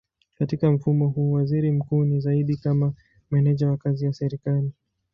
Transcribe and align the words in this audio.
Katika 0.39 0.71
mfumo 0.71 1.07
huu 1.07 1.31
waziri 1.31 1.71
mkuu 1.71 2.05
ni 2.05 2.19
zaidi 2.19 2.57
kama 2.57 2.93
meneja 3.31 3.69
wa 3.69 3.77
kazi 3.77 4.05
ya 4.05 4.13
serikali. 4.13 4.71